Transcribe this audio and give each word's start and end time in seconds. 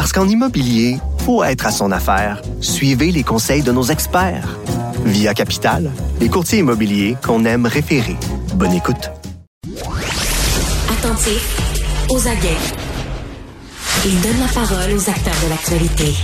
Parce 0.00 0.14
qu'en 0.14 0.26
immobilier, 0.26 0.96
faut 1.26 1.44
être 1.44 1.66
à 1.66 1.70
son 1.70 1.92
affaire. 1.92 2.40
Suivez 2.62 3.12
les 3.12 3.22
conseils 3.22 3.60
de 3.62 3.70
nos 3.70 3.82
experts. 3.82 4.56
Via 5.04 5.34
Capital, 5.34 5.90
les 6.20 6.30
courtiers 6.30 6.60
immobiliers 6.60 7.18
qu'on 7.22 7.44
aime 7.44 7.66
référer. 7.66 8.16
Bonne 8.54 8.72
écoute. 8.72 9.10
Attentif, 10.90 11.54
aux 12.08 12.26
aguets. 12.26 12.56
Il 14.06 14.18
donne 14.22 14.40
la 14.40 14.48
parole 14.54 14.90
aux 14.96 15.10
acteurs 15.10 15.36
de 15.44 15.50
l'actualité. 15.50 16.14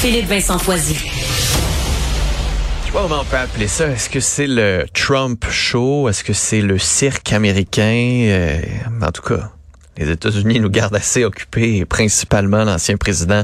Philippe 0.00 0.28
Vincent 0.28 0.58
Foisy. 0.58 0.94
Je 0.94 2.86
sais 2.86 2.92
pas 2.92 3.02
comment 3.02 3.20
on 3.20 3.24
peut 3.26 3.36
appeler 3.36 3.68
ça. 3.68 3.88
Est-ce 3.88 4.08
que 4.08 4.20
c'est 4.20 4.46
le 4.46 4.86
Trump 4.94 5.44
show? 5.50 6.08
Est-ce 6.08 6.24
que 6.24 6.32
c'est 6.32 6.62
le 6.62 6.78
cirque 6.78 7.34
américain? 7.34 8.28
Euh, 8.30 8.62
en 9.02 9.10
tout 9.10 9.20
cas, 9.20 9.52
les 9.98 10.10
États-Unis 10.10 10.60
nous 10.60 10.70
gardent 10.70 10.94
assez 10.94 11.24
occupés, 11.24 11.84
principalement 11.84 12.64
l'ancien 12.64 12.96
président 12.96 13.42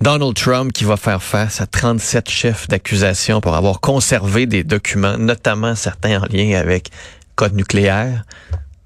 Donald 0.00 0.34
Trump 0.34 0.72
qui 0.72 0.84
va 0.84 0.96
faire 0.96 1.22
face 1.22 1.60
à 1.60 1.66
37 1.66 2.30
chefs 2.30 2.68
d'accusation 2.68 3.40
pour 3.40 3.54
avoir 3.54 3.80
conservé 3.80 4.46
des 4.46 4.64
documents, 4.64 5.18
notamment 5.18 5.74
certains 5.74 6.22
en 6.22 6.26
lien 6.26 6.58
avec 6.58 6.90
code 7.34 7.54
nucléaire. 7.54 8.24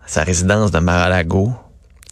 Sa 0.07 0.25
résidence 0.25 0.71
de 0.71 0.79
Mar-a-Lago, 0.79 1.53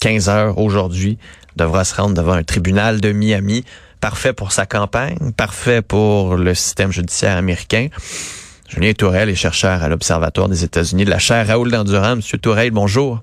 15 0.00 0.28
heures 0.28 0.59
aujourd'hui, 0.59 1.19
devra 1.56 1.84
se 1.84 1.94
rendre 1.94 2.14
devant 2.14 2.33
un 2.33 2.42
tribunal 2.42 3.00
de 3.00 3.12
Miami. 3.12 3.64
Parfait 4.00 4.33
pour 4.33 4.53
sa 4.53 4.66
campagne, 4.66 5.33
parfait 5.37 5.81
pour 5.81 6.37
le 6.37 6.55
système 6.55 6.92
judiciaire 6.92 7.37
américain. 7.37 7.89
Julien 8.69 8.92
Tourelle 8.92 9.31
est 9.31 9.34
chercheur 9.34 9.83
à 9.83 9.89
l'Observatoire 9.89 10.48
des 10.48 10.64
États-Unis 10.64 11.05
de 11.05 11.11
la 11.11 11.19
chaire 11.19 11.47
Raoul 11.47 11.70
d'Endurant. 11.70 12.16
Monsieur 12.16 12.39
Tourelle, 12.39 12.70
bonjour. 12.70 13.20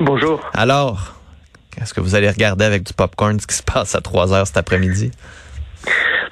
Bonjour. 0.00 0.40
Alors, 0.54 1.14
est-ce 1.80 1.94
que 1.94 2.00
vous 2.00 2.14
allez 2.14 2.28
regarder 2.28 2.64
avec 2.64 2.82
du 2.82 2.92
popcorn 2.92 3.38
ce 3.38 3.46
qui 3.46 3.54
se 3.54 3.62
passe 3.62 3.94
à 3.94 4.00
3 4.00 4.32
heures 4.32 4.46
cet 4.46 4.56
après-midi? 4.56 5.10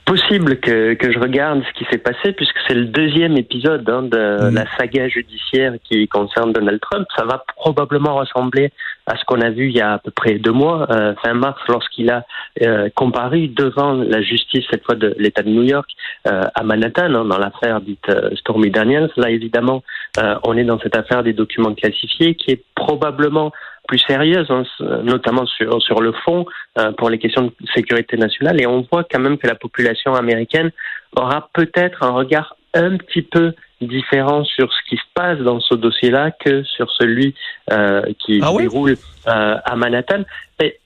Possible 0.05 0.59
que, 0.59 0.95
que 0.95 1.13
je 1.13 1.19
regarde 1.19 1.63
ce 1.63 1.79
qui 1.79 1.85
s'est 1.91 1.99
passé 1.99 2.33
puisque 2.33 2.59
c'est 2.67 2.75
le 2.75 2.87
deuxième 2.87 3.37
épisode 3.37 3.89
hein, 3.89 4.03
de 4.03 4.51
Mm. 4.51 4.55
la 4.55 4.65
saga 4.77 5.09
judiciaire 5.09 5.75
qui 5.85 6.07
concerne 6.09 6.53
Donald 6.53 6.81
Trump. 6.81 7.07
Ça 7.17 7.25
va 7.25 7.45
probablement 7.57 8.17
ressembler 8.17 8.73
à 9.07 9.17
ce 9.17 9.25
qu'on 9.25 9.41
a 9.41 9.51
vu 9.51 9.69
il 9.69 9.77
y 9.77 9.81
a 9.81 9.95
à 9.95 9.99
peu 9.99 10.11
près 10.11 10.35
deux 10.35 10.53
mois, 10.53 10.87
euh, 10.91 11.15
fin 11.23 11.35
mars, 11.35 11.61
lorsqu'il 11.69 12.11
a 12.11 12.25
euh, 12.63 12.89
comparu 12.95 13.49
devant 13.49 13.95
la 13.95 14.23
justice, 14.23 14.65
cette 14.71 14.85
fois 14.85 14.95
de 14.95 15.15
l'État 15.19 15.43
de 15.43 15.49
New 15.49 15.63
York, 15.63 15.89
euh, 16.29 16.43
à 16.55 16.63
Manhattan, 16.63 17.15
hein, 17.15 17.25
dans 17.25 17.39
l'affaire 17.39 17.81
dite 17.81 18.09
euh, 18.09 18.31
Stormy 18.37 18.71
Daniels. 18.71 19.11
Là, 19.17 19.31
évidemment, 19.31 19.83
euh, 20.19 20.37
on 20.45 20.57
est 20.57 20.65
dans 20.65 20.79
cette 20.81 20.97
affaire 20.97 21.23
des 21.23 21.33
documents 21.33 21.75
classifiés 21.75 22.35
qui 22.35 22.53
est 22.53 22.65
probablement 22.75 23.53
plus 23.91 23.99
sérieuse, 24.07 24.47
hein, 24.51 24.63
notamment 25.03 25.47
sur, 25.47 25.83
sur 25.83 26.01
le 26.01 26.13
fond, 26.25 26.47
euh, 26.79 26.93
pour 26.93 27.11
les 27.11 27.19
questions 27.19 27.47
de 27.47 27.53
sécurité 27.75 28.17
nationale. 28.17 28.63
Et 28.63 28.67
on 28.67 28.87
voit 28.91 29.03
quand 29.03 29.19
même 29.19 29.37
que 29.37 29.49
la 29.49 29.57
population 29.57 30.15
américaine 30.15 30.71
aura 31.17 31.49
peut-être 31.53 32.05
un 32.05 32.13
regard 32.13 32.55
un 32.73 32.97
petit 32.99 33.23
peu 33.23 33.53
différent 33.81 34.45
sur 34.45 34.73
ce 34.73 34.79
qui 34.89 34.97
se 34.97 35.09
passe 35.13 35.39
dans 35.39 35.59
ce 35.59 35.75
dossier-là 35.75 36.31
que 36.31 36.63
sur 36.63 36.89
celui 36.93 37.35
euh, 37.73 38.03
qui 38.21 38.39
Ah 38.45 38.53
oui? 38.53 38.63
déroule 38.63 38.95
euh, 39.27 39.57
à 39.65 39.75
Manhattan. 39.75 40.23
Mais 40.61 40.79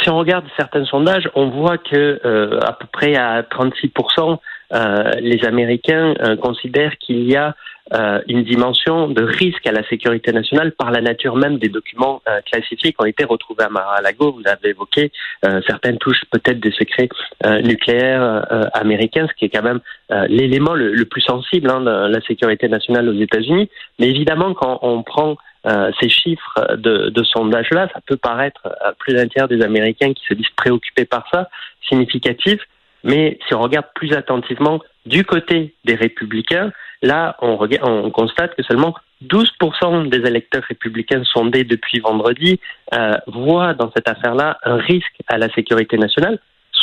si 0.00 0.08
on 0.08 0.18
regarde 0.18 0.44
certains 0.56 0.84
sondages, 0.84 1.28
on 1.34 1.48
voit 1.48 1.78
que 1.78 2.20
euh, 2.24 2.60
à 2.60 2.72
peu 2.72 2.86
près 2.92 3.16
à 3.16 3.42
36%, 3.42 4.38
euh, 4.74 5.10
les 5.20 5.44
Américains 5.44 6.14
considèrent 6.40 6.96
qu'il 6.98 7.28
y 7.28 7.34
a 7.34 7.56
euh, 7.94 8.20
une 8.28 8.44
dimension 8.44 9.08
de 9.08 9.22
risque 9.22 9.66
à 9.66 9.72
la 9.72 9.82
sécurité 9.88 10.32
nationale 10.32 10.72
par 10.72 10.90
la 10.90 11.00
nature 11.00 11.36
même 11.36 11.58
des 11.58 11.68
documents 11.68 12.22
euh, 12.28 12.40
classifiés 12.50 12.92
qui 12.92 13.00
ont 13.00 13.06
été 13.06 13.24
retrouvés 13.24 13.64
à 13.64 13.68
Mar-a-Lago. 13.68 14.32
Vous 14.32 14.46
avez 14.46 14.70
évoqué 14.70 15.10
euh, 15.44 15.60
certaines 15.66 15.98
touches 15.98 16.24
peut-être 16.30 16.60
des 16.60 16.72
secrets 16.72 17.08
euh, 17.44 17.60
nucléaires 17.62 18.22
euh, 18.22 18.64
américains, 18.74 19.26
ce 19.28 19.34
qui 19.34 19.44
est 19.46 19.48
quand 19.48 19.62
même 19.62 19.80
euh, 20.10 20.26
l'élément 20.28 20.74
le, 20.74 20.92
le 20.92 21.04
plus 21.04 21.22
sensible 21.22 21.70
hein, 21.70 21.80
de 21.80 22.12
la 22.12 22.20
sécurité 22.22 22.68
nationale 22.68 23.08
aux 23.08 23.20
États-Unis. 23.20 23.68
Mais 23.98 24.08
évidemment, 24.08 24.54
quand 24.54 24.78
on 24.82 25.02
prend 25.02 25.36
euh, 25.66 25.90
ces 26.00 26.08
chiffres 26.08 26.76
de, 26.76 27.10
de 27.10 27.22
sondage-là, 27.24 27.88
ça 27.92 28.00
peut 28.06 28.16
paraître 28.16 28.62
à 28.80 28.92
plus 28.92 29.14
d'un 29.14 29.26
tiers 29.26 29.48
des 29.48 29.62
Américains 29.62 30.12
qui 30.12 30.24
se 30.26 30.34
disent 30.34 30.54
préoccupés 30.56 31.04
par 31.04 31.26
ça, 31.32 31.48
significatif. 31.88 32.60
Mais 33.04 33.38
si 33.46 33.54
on 33.54 33.60
regarde 33.60 33.86
plus 33.94 34.12
attentivement 34.12 34.80
du 35.06 35.24
côté 35.24 35.74
des 35.84 35.94
républicains, 35.94 36.72
là, 37.02 37.36
on, 37.40 37.56
regarde, 37.56 37.88
on 37.88 38.10
constate 38.10 38.54
que 38.54 38.62
seulement 38.62 38.94
12% 39.24 40.08
des 40.08 40.26
électeurs 40.26 40.62
républicains 40.68 41.22
sondés 41.24 41.64
depuis 41.64 42.00
vendredi 42.00 42.60
euh, 42.94 43.16
voient 43.26 43.74
dans 43.74 43.90
cette 43.94 44.08
affaire-là 44.08 44.58
un 44.64 44.76
risque 44.76 45.18
à 45.28 45.38
la 45.38 45.52
sécurité 45.52 45.96
nationale. 45.98 46.38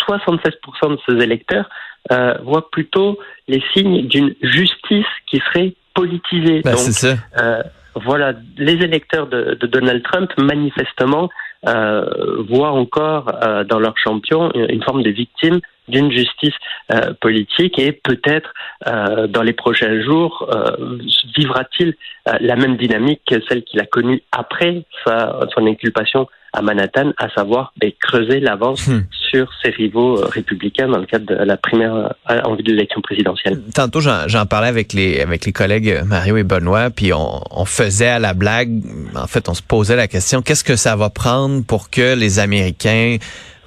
76% 0.07 0.51
de 0.91 0.99
ces 1.07 1.23
électeurs 1.23 1.69
euh, 2.11 2.35
voient 2.43 2.69
plutôt 2.69 3.17
les 3.47 3.63
signes 3.73 4.07
d'une 4.07 4.35
justice 4.41 5.05
qui 5.27 5.41
serait 5.47 5.73
politisée. 5.93 6.61
Ben, 6.61 6.71
Donc, 6.71 6.79
ça. 6.79 7.15
euh, 7.39 7.63
voilà, 7.95 8.33
les 8.57 8.73
électeurs 8.73 9.27
de, 9.27 9.57
de 9.59 9.67
Donald 9.67 10.03
Trump, 10.03 10.29
manifestement, 10.37 11.29
voient 11.63 12.73
encore 12.73 13.31
dans 13.67 13.79
leur 13.79 13.97
champion 13.97 14.51
une, 14.53 14.69
une 14.69 14.83
forme 14.83 15.01
de 15.01 15.09
victime 15.09 15.61
d'une 15.87 16.11
justice 16.11 16.53
euh, 16.91 17.13
politique 17.21 17.77
et 17.79 17.91
peut-être 17.91 18.53
euh, 18.87 19.27
dans 19.27 19.43
les 19.43 19.53
prochains 19.53 20.01
jours 20.01 20.49
euh, 20.53 20.97
vivra-t-il 21.37 21.95
euh, 22.27 22.33
la 22.39 22.55
même 22.55 22.77
dynamique 22.77 23.21
que 23.27 23.35
celle 23.47 23.63
qu'il 23.63 23.79
a 23.79 23.85
connue 23.85 24.21
après 24.31 24.83
sa, 25.05 25.39
son 25.53 25.65
inculpation 25.67 26.27
à 26.53 26.61
Manhattan, 26.61 27.11
à 27.17 27.27
savoir 27.29 27.73
ben, 27.77 27.91
creuser 27.99 28.39
l'avance 28.39 28.87
Hmm. 28.87 29.01
sur 29.31 29.49
ses 29.63 29.71
rivaux 29.71 30.19
euh, 30.19 30.27
républicains 30.27 30.87
dans 30.87 30.99
le 30.99 31.05
cadre 31.05 31.25
de 31.25 31.35
la 31.43 31.57
primaire 31.57 32.13
euh, 32.29 32.41
en 32.43 32.55
vue 32.55 32.63
de 32.63 32.71
l'élection 32.71 33.01
présidentielle. 33.01 33.59
Tantôt, 33.73 33.99
j'en 33.99 34.45
parlais 34.45 34.67
avec 34.67 34.93
les 34.93 35.21
avec 35.21 35.45
les 35.45 35.51
collègues 35.51 36.01
Mario 36.05 36.37
et 36.37 36.43
Benoît, 36.43 36.89
puis 36.91 37.11
on, 37.13 37.41
on 37.51 37.65
faisait 37.65 38.07
à 38.07 38.19
la 38.19 38.33
blague, 38.33 38.69
en 39.15 39.27
fait, 39.27 39.49
on 39.49 39.53
se 39.53 39.61
posait 39.63 39.95
la 39.95 40.07
question, 40.07 40.41
qu'est-ce 40.41 40.63
que 40.63 40.75
ça 40.75 40.95
va 40.95 41.09
prendre 41.09 41.65
pour 41.65 41.89
que 41.89 42.15
les 42.15 42.39
Américains 42.39 43.17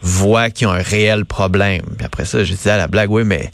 voient 0.01 0.51
qu'il 0.51 0.69
y 0.69 0.71
a 0.71 0.75
un 0.75 0.83
réel 0.83 1.25
problème? 1.25 1.83
Puis 1.97 2.07
après 2.07 2.25
ça, 2.25 2.45
je 2.45 2.53
disais 2.53 2.71
à 2.71 2.77
la 2.77 2.89
blague, 2.89 3.11
oui, 3.11 3.25
mais 3.25 3.51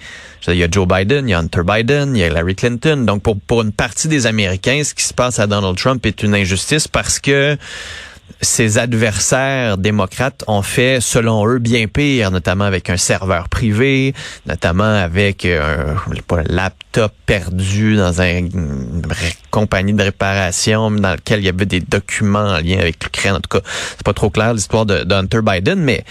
il 0.53 0.59
y 0.59 0.65
a 0.65 0.69
Joe 0.71 0.87
Biden, 0.87 1.29
il 1.29 1.31
y 1.31 1.35
a 1.35 1.39
Hunter 1.39 1.63
Biden, 1.67 2.15
il 2.15 2.21
y 2.21 2.23
a 2.23 2.27
Hillary 2.27 2.55
Clinton. 2.55 3.05
Donc, 3.07 3.23
pour, 3.23 3.63
une 3.63 3.73
partie 3.73 4.09
des 4.09 4.27
Américains, 4.27 4.83
ce 4.85 4.95
qui 4.95 5.05
se 5.05 5.15
passe 5.15 5.39
à 5.39 5.47
Donald 5.47 5.77
Trump 5.77 6.05
est 6.05 6.23
une 6.23 6.35
injustice 6.35 6.89
parce 6.89 7.19
que 7.19 7.57
ses 8.41 8.79
adversaires 8.79 9.79
démocrates 9.79 10.45
ont 10.47 10.63
fait, 10.63 11.01
selon 11.01 11.47
eux, 11.47 11.59
bien 11.59 11.87
pire, 11.87 12.31
notamment 12.31 12.65
avec 12.65 12.91
un 12.91 12.97
serveur 12.97 13.49
privé, 13.49 14.15
notamment 14.47 14.85
avec 14.85 15.45
euh, 15.45 15.95
un, 16.31 16.43
laptop 16.47 17.13
perdu 17.27 17.97
dans 17.97 18.21
un- 18.21 18.39
une 18.39 19.03
compagnie 19.51 19.93
de 19.93 20.03
réparation 20.03 20.91
dans 20.91 21.13
lequel 21.13 21.41
il 21.41 21.47
y 21.47 21.49
avait 21.49 21.67
des 21.67 21.81
documents 21.81 22.49
en 22.49 22.59
lien 22.59 22.79
avec 22.79 23.03
l'Ukraine. 23.03 23.35
En 23.35 23.41
tout 23.41 23.59
cas, 23.59 23.65
c'est 23.97 24.05
pas 24.05 24.15
trop 24.15 24.31
clair 24.31 24.53
l'histoire 24.53 24.85
de 24.85 25.15
Hunter 25.15 25.41
Biden, 25.43 25.81
mais 25.81 26.05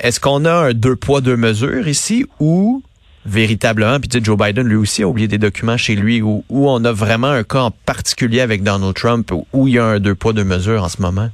est-ce 0.00 0.20
qu'on 0.20 0.44
a 0.44 0.52
un 0.52 0.72
deux 0.72 0.96
poids, 0.96 1.20
deux 1.20 1.36
mesures 1.36 1.88
ici 1.88 2.26
ou 2.40 2.82
véritablement, 3.24 4.00
puis 4.00 4.08
tu 4.08 4.18
sais, 4.18 4.24
Joe 4.24 4.36
Biden 4.36 4.66
lui 4.66 4.76
aussi 4.76 5.02
a 5.02 5.08
oublié 5.08 5.28
des 5.28 5.38
documents 5.38 5.76
chez 5.76 5.94
lui, 5.94 6.22
où, 6.22 6.44
où 6.48 6.68
on 6.68 6.84
a 6.84 6.92
vraiment 6.92 7.28
un 7.28 7.44
cas 7.44 7.60
en 7.60 7.70
particulier 7.70 8.40
avec 8.40 8.62
Donald 8.62 8.94
Trump, 8.94 9.30
où, 9.52 9.68
il 9.68 9.74
y 9.74 9.78
a 9.78 9.84
un 9.84 10.00
deux 10.00 10.14
poids, 10.14 10.32
deux 10.32 10.44
mesures 10.44 10.82
en 10.82 10.88
ce 10.88 11.00
moment? 11.00 11.28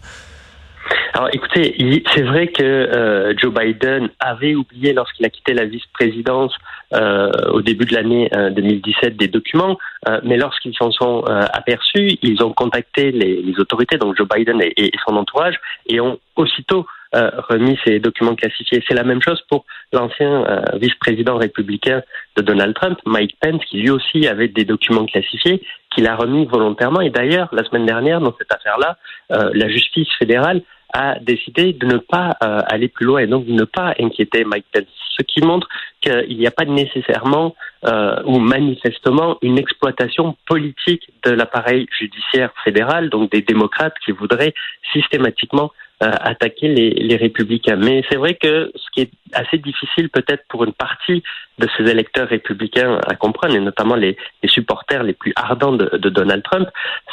Alors 1.14 1.30
écoutez, 1.32 1.74
c'est 2.14 2.22
vrai 2.22 2.48
que 2.48 2.62
euh, 2.62 3.34
Joe 3.36 3.52
Biden 3.52 4.08
avait 4.20 4.54
oublié 4.54 4.92
lorsqu'il 4.92 5.26
a 5.26 5.30
quitté 5.30 5.52
la 5.52 5.64
vice-présidence 5.64 6.54
euh, 6.94 7.30
au 7.50 7.60
début 7.60 7.86
de 7.86 7.94
l'année 7.94 8.28
euh, 8.34 8.50
2017 8.50 9.16
des 9.16 9.26
documents, 9.26 9.78
euh, 10.08 10.20
mais 10.22 10.36
lorsqu'ils 10.36 10.74
s'en 10.74 10.92
sont 10.92 11.24
euh, 11.28 11.44
aperçus, 11.52 12.18
ils 12.22 12.42
ont 12.44 12.52
contacté 12.52 13.10
les, 13.10 13.42
les 13.42 13.58
autorités, 13.58 13.98
donc 13.98 14.16
Joe 14.16 14.28
Biden 14.28 14.60
et, 14.62 14.72
et 14.76 14.92
son 15.06 15.16
entourage, 15.16 15.56
et 15.86 16.00
ont 16.00 16.20
aussitôt 16.36 16.86
euh, 17.14 17.30
remis 17.48 17.78
ces 17.84 18.00
documents 18.00 18.34
classifiés. 18.34 18.82
C'est 18.86 18.94
la 18.94 19.04
même 19.04 19.22
chose 19.22 19.40
pour 19.48 19.64
l'ancien 19.92 20.44
euh, 20.44 20.62
vice-président 20.74 21.36
républicain 21.36 22.02
de 22.36 22.42
Donald 22.42 22.74
Trump, 22.74 22.98
Mike 23.06 23.36
Pence, 23.40 23.64
qui 23.64 23.78
lui 23.78 23.90
aussi 23.90 24.26
avait 24.26 24.48
des 24.48 24.64
documents 24.64 25.06
classifiés, 25.06 25.62
qu'il 25.94 26.06
a 26.06 26.16
remis 26.16 26.46
volontairement. 26.46 27.00
Et 27.00 27.10
d'ailleurs, 27.10 27.48
la 27.52 27.64
semaine 27.64 27.86
dernière, 27.86 28.20
dans 28.20 28.34
cette 28.38 28.52
affaire-là, 28.52 28.98
euh, 29.32 29.50
la 29.54 29.68
justice 29.68 30.08
fédérale 30.18 30.62
a 30.92 31.18
décidé 31.20 31.74
de 31.74 31.86
ne 31.86 31.98
pas 31.98 32.30
aller 32.40 32.88
plus 32.88 33.04
loin 33.04 33.20
et 33.20 33.26
donc 33.26 33.44
de 33.44 33.52
ne 33.52 33.64
pas 33.64 33.94
inquiéter 34.00 34.44
Mike 34.44 34.64
Pence. 34.72 34.86
Ce 35.18 35.22
qui 35.22 35.42
montre 35.42 35.68
qu'il 36.00 36.38
n'y 36.38 36.46
a 36.46 36.50
pas 36.50 36.64
nécessairement 36.64 37.54
ou 37.84 38.38
manifestement 38.38 39.38
une 39.42 39.58
exploitation 39.58 40.36
politique 40.46 41.10
de 41.24 41.30
l'appareil 41.30 41.86
judiciaire 41.98 42.52
fédéral, 42.64 43.08
donc 43.08 43.30
des 43.30 43.42
démocrates 43.42 43.94
qui 44.04 44.12
voudraient 44.12 44.54
systématiquement 44.92 45.70
euh, 46.00 46.12
attaquer 46.20 46.68
les, 46.68 46.90
les, 46.90 47.16
républicains. 47.16 47.74
Mais 47.74 48.04
c'est 48.08 48.18
vrai 48.18 48.34
que 48.34 48.70
ce 48.76 48.84
qui 48.92 49.00
est 49.00 49.10
assez 49.32 49.58
difficile 49.58 50.08
peut-être 50.10 50.44
pour 50.48 50.62
une 50.62 50.72
partie 50.72 51.24
de 51.58 51.66
ces 51.76 51.90
électeurs 51.90 52.28
républicains 52.28 53.00
à 53.04 53.16
comprendre, 53.16 53.56
et 53.56 53.58
notamment 53.58 53.96
les, 53.96 54.16
les 54.44 54.48
supporters 54.48 55.02
les 55.02 55.12
plus 55.12 55.32
ardents 55.34 55.72
de, 55.72 55.96
de 55.96 56.08
Donald 56.08 56.44
Trump, 56.44 56.68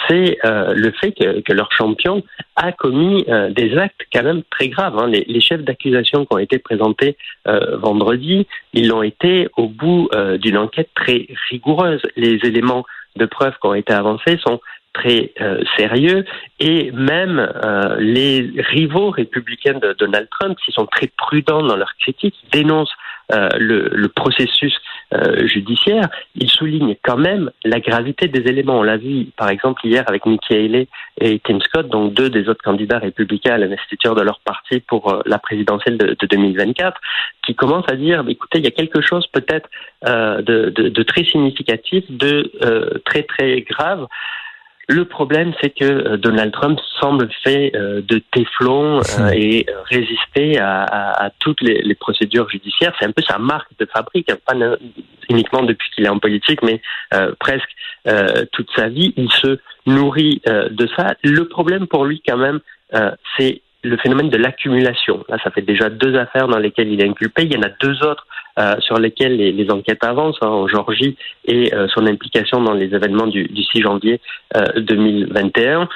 c'est 0.08 0.38
euh, 0.46 0.76
le 0.76 0.92
fait 0.92 1.14
que, 1.14 1.42
que, 1.42 1.52
leur 1.52 1.72
champion 1.72 2.22
a 2.56 2.72
commis 2.74 3.26
euh, 3.28 3.50
des 3.50 3.76
actes 3.76 4.02
quand 4.14 4.22
même 4.22 4.44
très 4.52 4.68
graves. 4.68 5.00
Hein. 5.00 5.08
Les, 5.08 5.26
les, 5.28 5.42
chefs 5.42 5.64
d'accusation 5.64 6.28
qui 6.28 6.36
ont 6.36 6.38
été 6.38 6.60
présentés 6.60 7.18
vendredi, 7.74 8.46
ils 8.74 8.88
l'ont 8.88 9.02
été 9.02 9.48
au 9.58 9.68
bout 9.68 10.10
d'une 10.40 10.55
enquête 10.58 10.90
très 10.96 11.28
rigoureuse. 11.50 12.02
Les 12.16 12.40
éléments 12.44 12.86
de 13.16 13.26
preuve 13.26 13.54
qui 13.62 13.68
ont 13.68 13.74
été 13.74 13.94
avancés 13.94 14.38
sont 14.46 14.60
très 14.96 15.34
euh, 15.42 15.62
sérieux 15.78 16.26
et 16.60 16.92
même 16.92 17.40
euh, 17.40 17.98
les 18.00 18.52
rivaux 18.58 19.10
républicains 19.10 19.78
de 19.78 19.94
Donald 19.94 20.28
Trump, 20.30 20.58
qui 20.64 20.72
sont 20.72 20.86
très 20.86 21.08
prudents 21.18 21.62
dans 21.62 21.76
leurs 21.76 21.96
critiques, 22.00 22.36
dénoncent 22.52 22.96
euh, 23.34 23.50
le, 23.58 24.08
processus 24.08 24.74
judiciaire, 25.46 26.10
ils 26.36 26.50
soulignent 26.50 26.96
quand 27.04 27.18
même 27.18 27.52
la 27.64 27.80
gravité 27.80 28.28
des 28.28 28.50
éléments. 28.50 28.80
On 28.80 28.84
l'a 28.84 28.98
vu 28.98 29.28
par 29.38 29.50
exemple 29.50 29.86
hier 29.86 30.04
avec 30.08 30.26
Nikki 30.26 30.54
Haley 30.54 30.88
et 31.20 31.40
Tim 31.40 31.60
Scott, 31.60 31.88
donc 31.90 32.14
deux 32.14 32.30
des 32.30 32.50
autres 32.50 32.64
candidats 32.64 33.00
républicains 33.00 33.54
à 33.54 33.58
l'investiture 33.58 34.16
de 34.16 34.22
leur 34.22 34.40
parti 34.40 34.80
pour 34.80 35.22
la 35.26 35.40
présidentielle 35.40 35.98
de, 35.98 36.16
de, 36.20 36.28
2024, 36.28 37.00
qui 37.46 37.56
commencent 37.56 37.90
à 37.90 37.96
dire, 37.96 38.24
écoutez, 38.28 38.60
il 38.60 38.66
y 38.66 38.68
a 38.68 38.72
quelque 38.72 39.02
chose 39.02 39.28
peut-être 39.28 39.70
de, 40.04 40.70
de, 40.70 40.90
de, 40.90 41.04
très 41.04 41.24
significatif, 41.24 42.04
de 42.10 42.52
très 43.06 43.24
très 43.24 43.62
grave. 43.62 44.08
Le 44.88 45.06
problème, 45.06 45.54
c'est 45.62 45.72
que 45.72 45.84
euh, 45.84 46.18
Donald 46.18 46.52
Trump 46.54 46.80
semble 47.02 47.30
fait 47.44 47.72
euh, 47.76 48.02
de 48.02 48.22
téflon 48.32 49.00
euh, 49.00 49.30
et 49.34 49.66
résister 49.86 50.60
à, 50.60 50.84
à, 50.84 51.26
à 51.26 51.30
toutes 51.40 51.62
les, 51.62 51.82
les, 51.82 51.96
procédures 51.96 52.50
judiciaires. 52.50 52.94
C'est 53.00 53.06
un 53.06 53.12
peu 53.12 53.24
sa 53.24 53.40
marque 53.40 53.70
de 53.80 53.86
fabrique, 53.86 54.30
hein, 54.30 54.38
pas 54.46 54.54
uniquement 55.30 55.64
depuis 55.64 55.90
qu'il 55.96 56.06
est 56.06 56.10
en 56.10 56.20
politique, 56.20 56.62
mais 56.62 56.82
presque 57.40 57.70
toute 58.52 58.70
sa 58.76 58.90
vie. 58.90 59.14
Il 59.18 59.32
se 59.32 59.58
nourrit 59.88 60.42
de 60.46 60.88
ça. 60.96 61.16
Le 61.24 61.48
problème 61.48 61.88
pour 61.88 62.06
lui, 62.06 62.22
quand 62.26 62.38
même, 62.38 62.60
c'est 63.38 63.62
le 63.86 63.98
phénomène 63.98 64.30
de 64.30 64.38
l'accumulation. 64.38 65.24
Là, 65.30 65.38
ça 65.44 65.52
fait 65.52 65.62
déjà 65.62 65.90
deux 65.90 66.16
affaires 66.18 66.48
dans 66.48 66.60
lesquelles 66.60 66.92
il 66.92 67.02
est 67.02 67.08
inculpé. 67.08 67.44
Il 67.44 67.54
y 67.54 67.58
en 67.58 67.62
a 67.62 67.70
deux 67.70 68.04
autres 68.04 68.28
euh, 68.60 68.76
sur 68.80 68.98
lesquelles 69.00 69.38
les, 69.38 69.72
enquêtes 69.72 70.04
avancent 70.04 70.38
hein, 70.42 70.48
en 70.48 70.68
Georgie 70.68 71.18
et 71.46 71.74
euh, 71.74 71.88
son 71.90 72.06
implication 72.08 72.62
dans 72.62 72.74
les 72.74 72.94
événements 72.94 73.28
du, 73.28 73.46
du 73.46 73.64
6 73.64 73.82
janvier 73.82 74.22
euh, 74.56 74.66
2021. 74.78 75.88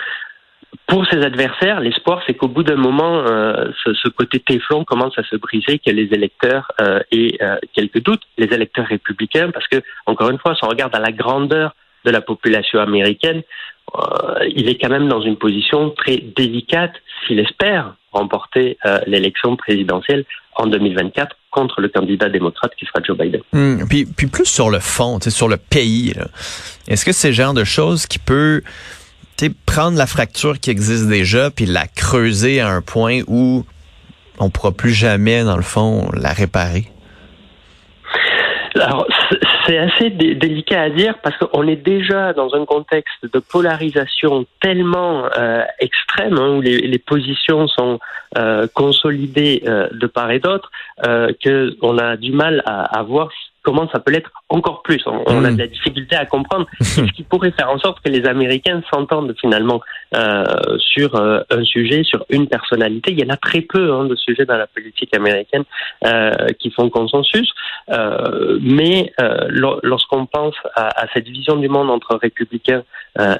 Pour 0.85 1.05
ses 1.07 1.23
adversaires, 1.23 1.79
l'espoir, 1.79 2.21
c'est 2.27 2.35
qu'au 2.35 2.47
bout 2.47 2.63
d'un 2.63 2.75
moment, 2.75 3.23
euh, 3.27 3.71
ce, 3.83 4.09
côté 4.09 4.39
téflon 4.39 4.85
commence 4.85 5.17
à 5.17 5.23
se 5.23 5.35
briser, 5.35 5.79
que 5.79 5.89
les 5.89 6.09
électeurs 6.13 6.71
aient 7.11 7.37
quelques 7.73 8.03
doutes, 8.03 8.21
les 8.37 8.53
électeurs 8.53 8.85
républicains, 8.85 9.49
parce 9.51 9.67
que, 9.67 9.77
encore 10.05 10.29
une 10.29 10.37
fois, 10.37 10.53
si 10.55 10.63
on 10.63 10.67
regarde 10.67 10.95
à 10.95 10.99
la 10.99 11.11
grandeur 11.11 11.73
de 12.05 12.11
la 12.11 12.21
population 12.21 12.79
américaine, 12.79 13.41
euh, 13.41 13.78
il 14.55 14.69
est 14.69 14.77
quand 14.79 14.89
même 14.89 15.07
dans 15.07 15.21
une 15.21 15.37
position 15.37 15.91
très 15.91 16.17
délicate 16.17 16.93
s'il 17.25 17.39
espère 17.39 17.95
remporter 18.11 18.77
euh, 18.85 18.99
l'élection 19.07 19.55
présidentielle 19.55 20.25
en 20.55 20.67
2024 20.67 21.35
contre 21.51 21.81
le 21.81 21.89
candidat 21.89 22.29
démocrate 22.29 22.73
qui 22.77 22.85
sera 22.85 23.01
Joe 23.03 23.17
Biden. 23.17 23.41
Hmm, 23.53 23.85
puis, 23.87 24.05
plus 24.27 24.45
sur 24.45 24.69
le 24.69 24.79
fond, 24.79 25.19
sur 25.21 25.47
le 25.47 25.57
pays, 25.57 26.13
est-ce 26.87 27.05
que 27.05 27.11
c'est 27.11 27.29
le 27.29 27.33
genre 27.33 27.53
de 27.53 27.63
choses 27.63 28.05
qui 28.07 28.19
peut 28.19 28.61
prendre 29.65 29.97
la 29.97 30.07
fracture 30.07 30.59
qui 30.59 30.69
existe 30.69 31.07
déjà 31.07 31.49
puis 31.49 31.65
la 31.65 31.87
creuser 31.87 32.59
à 32.59 32.69
un 32.69 32.81
point 32.81 33.21
où 33.27 33.65
on 34.37 34.49
pourra 34.49 34.71
plus 34.71 34.93
jamais, 34.93 35.43
dans 35.43 35.57
le 35.57 35.63
fond, 35.63 36.09
la 36.13 36.33
réparer? 36.33 36.89
Alors, 38.75 39.07
c'est 39.65 39.77
assez 39.77 40.09
délicat 40.09 40.81
à 40.81 40.89
dire 40.89 41.15
parce 41.21 41.37
qu'on 41.37 41.67
est 41.67 41.75
déjà 41.75 42.33
dans 42.33 42.53
un 42.53 42.65
contexte 42.65 43.25
de 43.31 43.39
polarisation 43.39 44.45
tellement 44.61 45.25
euh, 45.37 45.63
extrême 45.79 46.37
hein, 46.37 46.57
où 46.57 46.61
les, 46.61 46.79
les, 46.79 46.99
positions 46.99 47.67
sont 47.67 47.99
euh, 48.37 48.67
consolidées 48.73 49.63
euh, 49.67 49.87
de 49.91 50.07
part 50.07 50.31
et 50.31 50.39
d'autre 50.39 50.71
euh, 51.05 51.31
qu'on 51.81 51.97
a 51.97 52.17
du 52.17 52.31
mal 52.31 52.61
à, 52.65 52.99
à 52.99 53.03
voir 53.03 53.29
comment 53.63 53.89
ça 53.89 53.99
peut 53.99 54.11
l'être 54.11 54.31
encore 54.49 54.81
plus. 54.81 55.03
On, 55.05 55.43
a 55.43 55.51
hmm. 55.51 55.55
de 55.55 55.61
la 55.61 55.67
difficulté 55.67 56.15
à 56.15 56.25
comprendre 56.25 56.65
ce 56.81 57.01
qui 57.01 57.23
pourrait 57.23 57.51
faire 57.51 57.69
en 57.69 57.77
sorte 57.77 58.01
que 58.03 58.09
les 58.09 58.25
Américains 58.25 58.81
s'entendent 58.91 59.35
finalement 59.39 59.81
euh, 60.15 60.43
sur 60.79 61.15
euh, 61.15 61.41
un 61.51 61.63
sujet, 61.63 62.03
sur 62.03 62.25
une 62.29 62.47
personnalité. 62.47 63.11
Il 63.11 63.19
y 63.19 63.23
en 63.23 63.29
a 63.29 63.37
très 63.37 63.61
peu 63.61 63.93
hein, 63.93 64.05
de 64.05 64.15
sujets 64.15 64.45
dans 64.45 64.57
la 64.57 64.67
politique 64.67 65.15
américaine 65.15 65.63
euh, 66.05 66.31
qui 66.59 66.71
font 66.71 66.89
consensus. 66.89 67.51
Euh, 67.89 68.59
mais 68.61 69.13
lorsqu'on 69.49 70.25
pense 70.25 70.55
à, 70.75 70.87
à, 71.01 71.07
cette 71.13 71.27
vision 71.27 71.55
du 71.57 71.69
monde 71.69 71.89
entre 71.89 72.15
républicains 72.15 72.83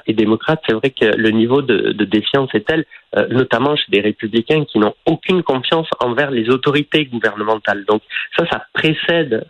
et 0.06 0.12
démocrates, 0.12 0.60
c'est 0.66 0.74
vrai 0.74 0.90
que 0.90 1.06
le 1.06 1.30
niveau 1.30 1.62
de, 1.62 1.92
de 1.92 2.04
défiance 2.04 2.50
est 2.54 2.66
tel, 2.66 2.84
notamment 3.30 3.76
chez 3.76 3.86
des 3.88 4.00
républicains 4.00 4.64
qui 4.64 4.78
n'ont 4.78 4.94
aucune 5.06 5.42
confiance 5.42 5.88
envers 6.00 6.30
les 6.30 6.50
autorités 6.50 7.06
gouvernementales. 7.06 7.84
Donc 7.86 8.02
ça, 8.36 8.44
ça 8.50 8.64
précède, 8.74 9.46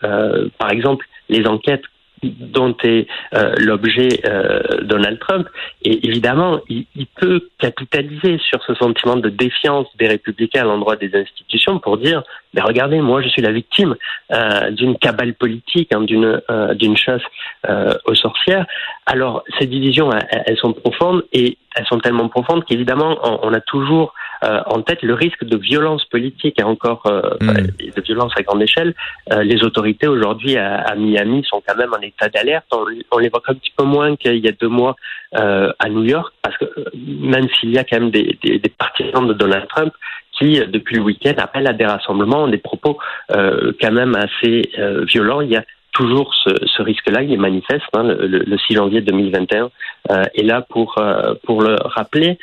par 0.59 0.71
exemple, 0.71 1.07
les 1.29 1.47
enquêtes 1.47 1.85
dont 2.23 2.77
est 2.83 3.07
euh, 3.35 3.55
l'objet 3.59 4.21
euh, 4.27 4.61
Donald 4.83 5.19
Trump. 5.21 5.49
Et 5.83 6.07
évidemment, 6.07 6.61
il, 6.69 6.87
il, 6.95 7.07
peut 7.07 7.49
capitaliser 7.59 8.39
sur 8.39 8.63
ce 8.65 8.75
sentiment 8.75 9.17
de 9.17 9.29
défiance 9.29 9.87
des 9.99 10.09
républicains 10.09 10.63
à 10.63 10.65
l'endroit 10.65 10.97
des 10.97 11.15
institutions 11.15 11.79
pour 11.79 11.99
dire, 11.99 12.23
mais 12.55 12.61
regardez, 12.63 13.01
moi 13.01 13.23
je 13.23 13.29
suis 13.29 13.43
la 13.43 13.53
victime 13.53 13.95
euh, 14.33 14.71
d'une 14.71 14.97
cabale 14.97 15.35
politique, 15.35 15.93
hein, 15.95 16.03
d'une 16.03 16.41
euh, 16.51 16.75
d'une 16.75 16.97
chasse 16.97 17.23
euh, 17.69 17.95
aux 18.07 18.15
sorcières. 18.15 18.67
Alors 19.07 19.45
ces 19.59 19.67
divisions, 19.67 20.11
elles, 20.13 20.43
elles, 20.47 20.57
sont 20.57 20.73
profondes 20.73 21.25
et 21.33 21.59
elles 21.77 21.87
sont 21.87 21.99
tellement 21.99 22.29
profondes 22.29 22.65
qu'évidemment, 22.65 23.19
on, 23.23 23.49
on, 23.49 23.55
a 23.55 23.61
toujours 23.61 24.15
en 24.43 24.81
tête 24.81 25.03
le 25.03 25.13
risque 25.13 25.45
de 25.45 25.59
violence 25.59 26.07
politique 26.07 26.59
et 26.59 26.63
encore 26.63 27.03
mm. 27.43 27.93
de 27.95 28.01
violence 28.01 28.33
à 28.37 28.43
grande 28.43 28.63
échelle. 28.63 28.95
les 29.43 29.63
autorités 29.63 30.07
aujourd'hui 30.07 30.57
à, 30.57 30.77
à 30.77 30.95
Miami 30.95 31.45
sont 31.45 31.63
quand 31.67 31.77
même 31.77 31.93
en 31.93 32.01
état 32.01 32.31
d'alerte. 32.31 32.65
On, 32.73 32.87
on 33.13 33.19
l'évoque 33.19 33.45
un 33.49 33.55
petit 33.55 33.73
peu 33.77 33.85
moins 33.85 34.17
qu'il 34.17 34.39
y 34.39 34.49
a 34.49 34.53
deux 34.53 34.69
mois 34.69 34.97
euh, 35.37 35.73
à 35.79 35.89
New 35.89 36.03
York, 36.03 36.35
parce 36.43 36.57
que 36.59 36.65
euh, 36.65 36.85
même 36.97 37.47
s'il 37.51 37.71
y 37.71 37.79
a 37.79 37.85
quand 37.85 38.01
même 38.01 38.11
des, 38.11 38.37
des, 38.43 38.59
des, 38.59 38.69
partisans 38.69 39.25
de 39.25 39.33
Donald 39.33 39.69
Trump 39.69 39.93
qui, 40.41 40.61
euh, 40.61 40.67
depuis 40.67 40.97
le 40.97 41.03
week-end, 41.03 41.35
appellent 41.39 41.69
à 41.69 41.73
des 41.73 41.87
rassemblements, 41.87 42.49
des 42.49 42.59
propos 42.59 42.99
euh, 43.31 43.73
quand 43.81 43.93
même 43.93 44.17
assez 44.17 44.71
euh, 44.79 45.05
violents, 45.05 45.43
il 45.43 45.51
y 45.51 45.57
a 45.57 45.65
toujours 45.93 46.35
ce, 46.45 46.51
ce 46.67 46.83
risque-là, 46.83 47.23
il 47.23 47.33
est 47.33 47.37
manifeste. 47.37 47.85
Hein, 47.95 48.05
le, 48.05 48.27
le, 48.27 48.59
6 48.59 48.75
janvier 48.75 49.01
2021 49.03 49.71
euh, 50.11 50.25
est 50.35 50.43
là 50.43 50.63
pour 50.63 50.97
pour 51.45 51.63
le 51.63 51.77
rappeler. 51.85 52.39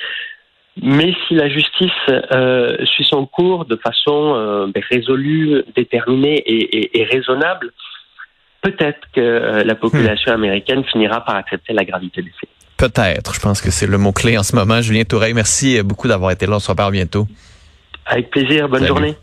Mais 0.81 1.13
si 1.27 1.33
la 1.33 1.49
justice 1.49 1.91
euh, 2.09 2.77
suit 2.85 3.05
son 3.05 3.25
cours 3.25 3.65
de 3.65 3.75
façon 3.77 4.35
euh, 4.35 4.67
résolue, 4.91 5.63
déterminée 5.75 6.37
et, 6.37 6.77
et, 6.77 6.99
et 7.01 7.03
raisonnable, 7.03 7.71
peut-être 8.61 8.99
que 9.13 9.21
euh, 9.21 9.63
la 9.63 9.75
population 9.75 10.31
hmm. 10.31 10.35
américaine 10.35 10.83
finira 10.83 11.25
par 11.25 11.35
accepter 11.35 11.73
la 11.73 11.83
gravité 11.83 12.21
des 12.21 12.31
faits. 12.39 12.49
Peut-être. 12.77 13.33
Je 13.33 13.39
pense 13.39 13.59
que 13.59 13.71
c'est 13.71 13.87
le 13.87 13.97
mot-clé 13.97 14.37
en 14.37 14.43
ce 14.43 14.55
moment. 14.55 14.81
Julien 14.81 15.03
Toureille, 15.03 15.33
merci 15.33 15.81
beaucoup 15.81 16.07
d'avoir 16.07 16.29
été 16.29 16.45
là. 16.45 16.57
On 16.57 16.59
se 16.59 16.69
reparle 16.69 16.91
bientôt. 16.91 17.25
Avec 18.07 18.29
plaisir. 18.29 18.69
Bonne 18.69 18.85
journée. 18.87 19.17